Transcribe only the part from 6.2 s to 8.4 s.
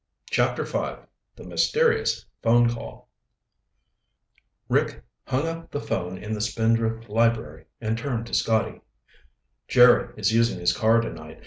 the Spindrift library and turned to